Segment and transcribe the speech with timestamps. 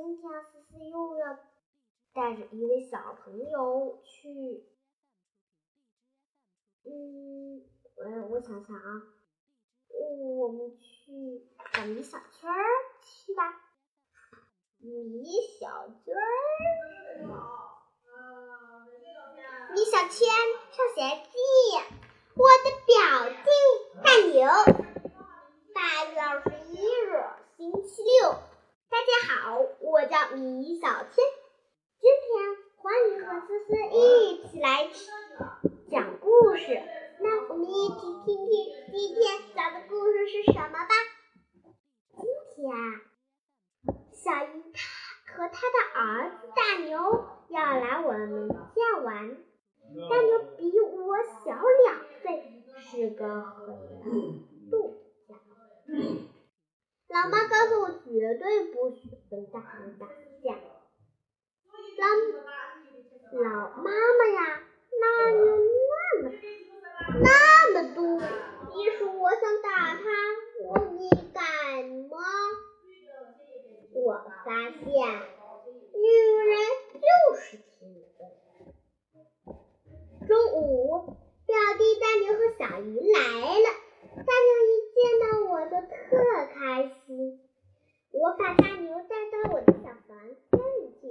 [0.00, 1.36] 今天思思又要
[2.14, 4.64] 带着一位小朋友去，
[6.84, 7.64] 嗯，
[7.96, 9.02] 我我想想啊，
[10.20, 12.64] 我们去找米小圈儿
[13.02, 13.60] 去吧。
[14.78, 15.24] 米
[15.58, 16.14] 小圈，
[19.74, 20.28] 米小圈
[20.70, 21.36] 上学记，
[22.36, 22.94] 我的表
[23.42, 23.50] 弟
[24.04, 24.38] 大牛。
[25.74, 27.20] 八月二十一日，
[27.56, 28.36] 星期六。
[28.90, 29.60] 大家好，
[29.90, 31.24] 我叫米小千。
[31.98, 34.86] 今天欢迎和思思一起来
[35.90, 36.78] 讲故事。
[37.20, 38.52] 那我们一起听听
[38.92, 39.24] 今天
[39.54, 40.92] 讲的故事是什么吧。
[42.10, 42.22] 今
[42.54, 43.00] 天啊，
[44.12, 49.38] 小姨他和他的儿子大牛要来我们家玩。
[50.10, 53.42] 大牛比我小两岁，是个
[54.04, 55.34] 很度家。
[57.08, 60.06] 老妈告诉我，绝对不许跟大牛打
[60.42, 60.58] 架。
[61.98, 64.62] 老老妈妈呀，
[65.00, 66.24] 那有那么
[67.20, 67.26] 那
[67.72, 68.00] 么多？
[68.74, 70.02] 你说我想打他，
[70.64, 70.66] 我
[70.98, 71.42] 你敢
[72.08, 72.16] 吗？
[73.92, 74.82] 我发现，
[75.92, 76.06] 女
[76.46, 76.50] 人
[76.94, 77.00] 就
[77.36, 77.62] 是天
[78.18, 78.20] 真。
[80.26, 83.18] 中午，表弟大牛和小鱼来
[83.58, 83.68] 了。
[84.16, 85.92] 大牛一见到我就特
[86.54, 86.58] 开
[87.06, 87.08] 心，
[88.12, 91.02] 我把大牛带到我的小房间里去，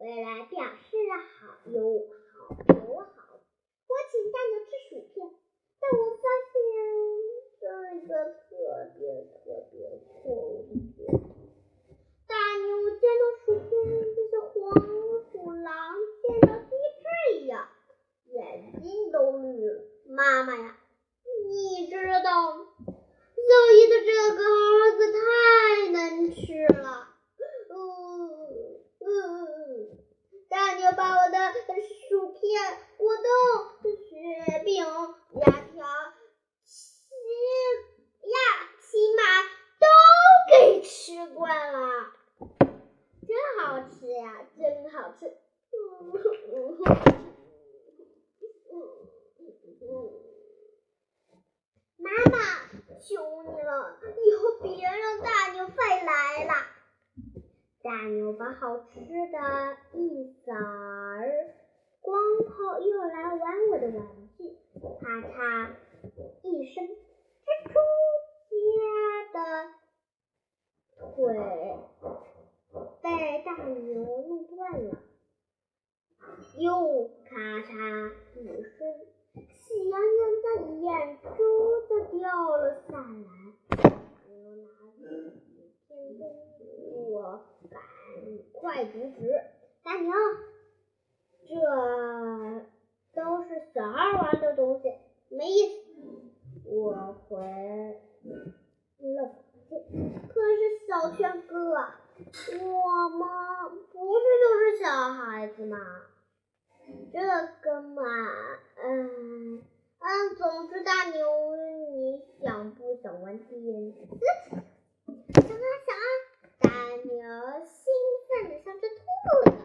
[0.00, 0.96] 为了表示
[1.38, 1.76] 好友
[2.32, 3.16] 好友好，
[3.88, 5.16] 我请大牛吃薯片，
[5.80, 6.54] 但我发现
[7.60, 7.64] 这
[7.96, 8.44] 一个特
[8.98, 9.74] 别特别
[10.04, 11.10] 错误的决定。
[12.26, 12.66] 大牛
[12.98, 13.70] 见到薯片
[14.16, 14.54] 就像黄
[15.30, 17.04] 鼠狼见到鸡翅
[17.38, 17.68] 一样，
[18.26, 18.34] 眼
[18.82, 19.84] 睛都绿了。
[20.08, 20.76] 妈妈呀！
[21.48, 25.18] 你知道，小姨的这个儿子太
[25.92, 27.08] 能吃了。
[27.70, 27.74] 嗯
[29.00, 29.06] 嗯，
[30.48, 31.36] 大牛把我的
[32.08, 32.40] 薯片、
[32.96, 33.24] 果冻、
[34.08, 35.86] 雪饼、牙条、
[36.64, 37.06] 起
[38.24, 38.36] 呀
[38.80, 39.22] 起码
[39.78, 39.86] 都
[40.50, 42.10] 给吃惯了，
[42.48, 45.32] 真好吃呀，真好吃。
[51.96, 52.36] 妈妈，
[52.98, 56.54] 求你了，以后别让大牛再来了。
[57.84, 58.98] 大牛把好吃
[59.30, 61.54] 的一扫而，
[62.00, 63.94] 光后又来玩我的玩
[64.25, 64.25] 具，
[64.80, 65.70] 咔嚓
[66.42, 66.44] 一
[66.74, 67.74] 声，蜘蛛
[68.50, 68.56] 家
[69.32, 69.36] 的
[70.98, 71.08] 腿
[73.02, 73.06] 被
[73.44, 73.76] 大牛
[74.28, 74.88] 弄断了，
[76.58, 78.76] 又咔嚓一声。
[79.54, 80.46] 喜羊羊的
[80.80, 81.36] 眼珠
[81.88, 82.24] 子掉
[82.56, 83.04] 了下来，
[83.70, 83.76] 大
[84.28, 84.66] 牛拿
[85.00, 85.04] 着
[85.88, 86.20] 天灯，
[87.10, 87.74] 我赶
[88.52, 89.18] 快阻止。
[89.82, 90.12] 大牛，
[91.48, 91.50] 这
[93.74, 94.92] 小孩玩的东西，
[95.28, 95.84] 没意思。
[96.64, 97.36] 我回
[99.00, 99.34] 了。
[100.28, 103.20] 可是小轩哥，我们
[103.92, 105.78] 不是就是小孩子吗？
[107.12, 108.02] 这个嘛，
[108.82, 109.62] 嗯
[109.98, 111.26] 嗯，总之大牛，
[111.92, 113.50] 你想不想玩电
[113.92, 113.96] 视？
[115.34, 116.04] 想啊想啊，
[116.60, 116.70] 大
[117.04, 117.12] 牛
[117.64, 117.92] 兴
[118.28, 119.00] 奋的像只兔
[119.50, 119.56] 子，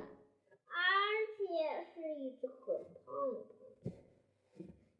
[0.68, 0.75] 而
[1.38, 1.41] 且
[1.94, 2.75] 是一只很
[3.06, 3.38] 胖的。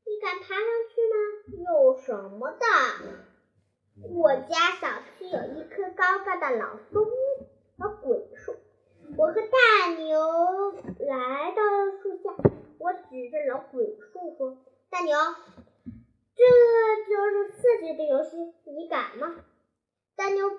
[0.06, 1.16] 你敢爬上去吗？
[1.72, 2.66] 有什么的？
[4.10, 4.88] 我家小
[5.18, 7.06] 区有一棵高高的老松
[7.78, 8.56] 和鬼树。
[9.22, 10.18] 我和大牛
[11.06, 12.32] 来到了树下，
[12.80, 14.58] 我指着老鬼树说
[14.90, 15.16] ：“大牛，
[16.36, 16.44] 这
[17.08, 19.36] 就是刺激的游戏，你敢吗？”
[20.18, 20.50] 大牛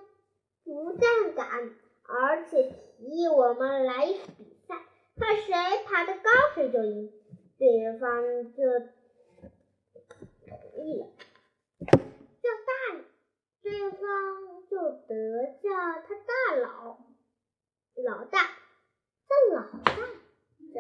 [0.63, 1.75] 不但敢，
[2.05, 4.77] 而且提议我们来一比赛，
[5.17, 7.13] 看谁爬得高谁就赢。
[7.59, 8.23] 对方
[8.55, 8.63] 就
[10.47, 11.09] 同意了，
[11.81, 13.03] 叫大，
[13.61, 13.99] 对方
[14.71, 14.79] 就
[15.09, 15.69] 得叫
[16.07, 16.99] 他大佬。
[17.95, 18.39] 老大，
[19.33, 19.97] 这老大真
[20.59, 20.79] 是的。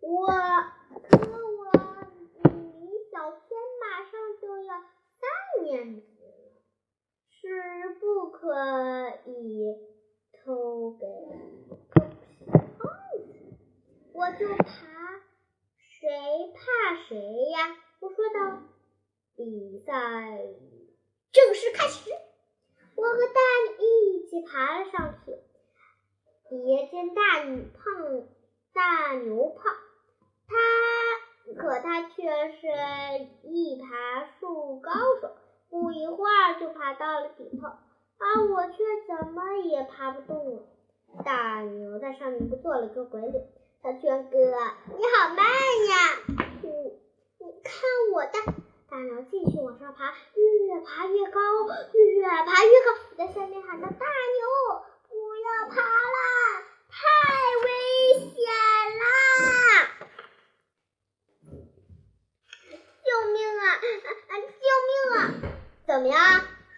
[0.00, 0.26] 我
[1.02, 1.60] 可我
[2.52, 2.54] 米
[3.10, 3.40] 小圈
[3.80, 4.70] 马上就要
[5.18, 6.62] 三年级了，
[7.30, 7.34] 是
[7.98, 8.38] 不可
[9.26, 9.76] 以
[10.32, 11.06] 偷给
[11.90, 13.26] 个皮胖子。
[14.12, 14.64] 我就爬
[15.78, 16.08] 谁
[16.54, 17.16] 怕谁
[17.50, 17.76] 呀？
[18.00, 18.62] 我说道。
[19.34, 19.92] 比赛
[21.30, 22.10] 正式开始。
[22.94, 25.36] 我和大牛一起爬了上去，
[26.48, 28.22] 别见大女胖，
[28.72, 29.74] 大牛胖，
[30.48, 32.66] 他可他却是
[33.42, 34.90] 一爬树高
[35.20, 35.30] 手，
[35.70, 37.68] 不一会儿就爬到了顶头。
[38.18, 38.76] 而我却
[39.06, 40.62] 怎么也爬不动了。
[41.24, 43.46] 大牛在上面做了个鬼脸。
[43.82, 45.94] 小圈哥，你好慢呀！
[46.62, 46.68] 你
[47.38, 47.74] 你看
[48.12, 48.54] 我的。
[48.88, 51.40] 大牛继续往上爬，越爬越高，
[51.92, 53.16] 越爬越高。
[53.16, 54.82] 在下面喊道：“大牛，
[55.56, 56.18] 要爬了，
[56.90, 56.96] 太
[57.64, 57.68] 危
[58.28, 58.36] 险
[59.00, 59.06] 啦！
[63.02, 63.62] 救命啊！
[64.28, 64.32] 啊！
[64.36, 65.18] 救命啊！
[65.86, 66.18] 怎么样？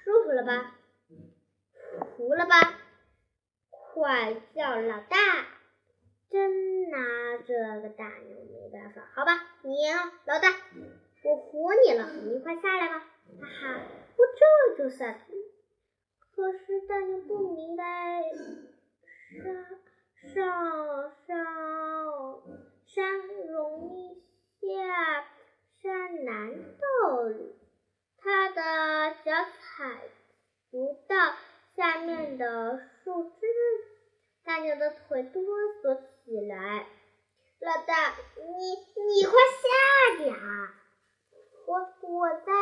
[0.04, 0.76] 舒服了吧？
[2.16, 2.78] 服了吧？
[3.70, 5.16] 快叫老大！
[6.30, 9.44] 真拿这个大牛没办法，好吧？
[9.62, 10.54] 你赢老大。”
[11.24, 13.00] 我服你了，你快下来吧！
[13.00, 13.82] 哈哈，
[14.16, 14.24] 我
[14.76, 15.20] 这就下去。
[16.30, 16.58] 可是
[16.88, 17.82] 大牛不明白
[19.42, 22.42] 上上上
[22.86, 24.22] 山容易
[24.60, 25.26] 下
[25.82, 27.58] 山难道理，
[28.18, 30.00] 他的脚踩
[30.70, 31.34] 不到
[31.74, 33.46] 下面的树枝，
[34.44, 35.42] 大牛的会哆
[35.82, 36.86] 嗦起来。
[37.60, 40.74] 老大，你你快下点儿！
[41.66, 41.74] 我
[42.08, 42.52] 我在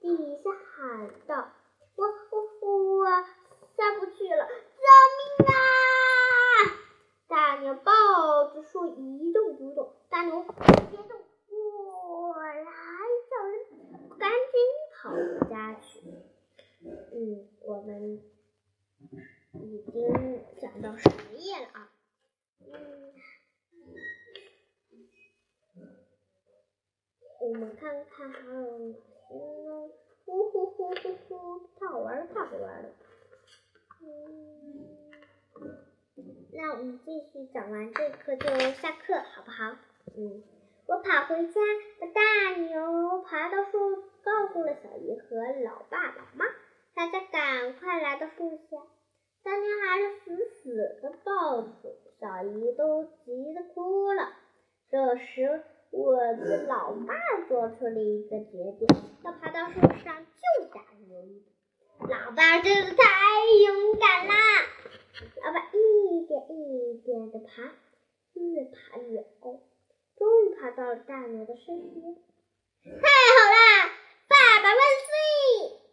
[0.00, 1.52] 底下喊道
[1.96, 3.06] ：“我我我
[3.76, 4.82] 下不去了，救
[5.16, 5.52] 命啊！”
[7.28, 9.94] 大牛抱着树一动不动。
[10.10, 11.10] 大牛别动，
[11.48, 12.72] 我来
[13.30, 13.54] 叫人，
[14.18, 14.36] 赶紧
[14.94, 16.00] 跑回家去。
[16.82, 18.20] 嗯，我们
[19.54, 21.90] 已经讲到十页了啊。
[22.60, 23.14] 嗯。
[27.46, 28.92] 我们看看还有哪
[29.28, 29.88] 些呢？
[30.24, 32.88] 呼呼呼呼呼，太好玩了，太好玩了。
[34.02, 34.98] 嗯，
[36.52, 39.76] 那我们继续讲完这课就下课，好不好？
[40.16, 40.42] 嗯，
[40.88, 41.60] 我跑回家，
[42.00, 46.46] 把大牛爬到树，告诉了小鱼和老爸老妈，
[46.96, 48.76] 大家赶快来到树下。
[49.44, 54.32] 大牛还是死死的抱住小鱼，都急得哭了。
[54.90, 55.62] 这时。
[55.90, 57.14] 我的老爸
[57.48, 58.86] 做出了一个决定，
[59.24, 61.16] 要爬到树上救大牛。
[62.00, 63.04] 老爸真是太
[63.64, 64.34] 勇敢啦！
[65.42, 67.62] 老爸一点一点的爬，
[68.34, 69.60] 越爬越高，
[70.18, 72.14] 终于爬到了大牛的身边。
[72.84, 73.90] 太好啦！
[74.28, 75.10] 爸爸万岁！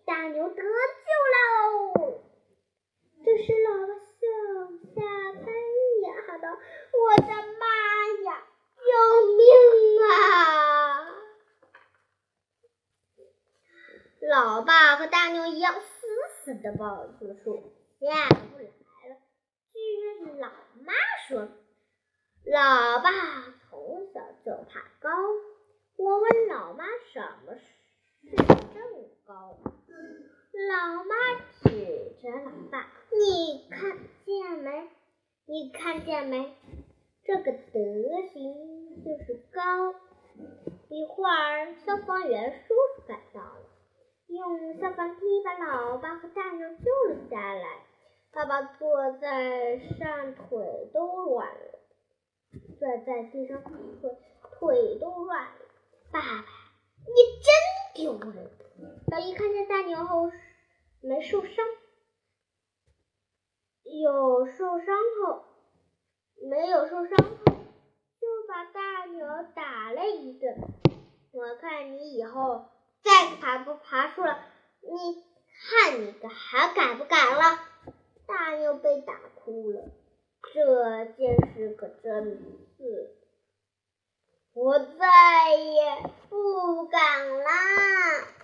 [0.05, 0.61] 大牛得救
[1.33, 2.19] 喽！
[3.23, 4.21] 这时，老爸向
[4.93, 4.97] 下
[5.31, 6.49] 看一眼，喊道
[6.91, 7.63] ：“我的妈
[8.25, 8.43] 呀！”
[8.83, 8.89] 救
[9.37, 9.41] 命
[10.03, 10.11] 啊！
[14.29, 16.07] 老爸和大牛一样，死
[16.43, 17.71] 死的抱住了树，
[18.01, 18.65] 下不来
[19.07, 19.15] 了。
[19.71, 19.79] 据
[20.37, 20.49] 老
[20.83, 20.91] 妈
[21.29, 21.47] 说，
[22.43, 23.09] 老爸
[23.61, 25.09] 从小就怕高。
[25.95, 26.83] 我问老妈
[27.13, 28.83] 什么是正
[29.23, 29.57] 高，
[30.69, 31.15] 老妈
[31.61, 34.89] 指着老爸：“你看见没？
[35.45, 36.53] 你看见没？”
[37.23, 39.95] 这个德行就是高。
[40.89, 43.69] 一会儿，消防员叔叔赶到了，
[44.27, 47.81] 用消防梯把老爸和大牛救了下来。
[48.31, 51.79] 爸爸坐在上，腿都软了；
[52.79, 53.71] 坐在地上，腿
[54.41, 55.59] 腿都软了。
[56.11, 56.45] 爸爸，
[57.05, 57.53] 你真
[57.93, 58.49] 丢人！
[59.11, 60.31] 小姨看见大牛后
[61.01, 61.65] 没受伤，
[63.83, 65.43] 有受伤后。
[66.49, 70.57] 没有受伤后，就把大牛打了一顿。
[71.31, 72.65] 我看你以后
[73.03, 74.43] 再爬不爬树了，
[74.81, 75.23] 你
[75.69, 77.59] 看你还敢不敢了？
[78.25, 79.91] 大牛被打哭了，
[80.53, 82.23] 这件事可真
[82.77, 83.15] 是，
[84.53, 88.42] 我再也不敢啦。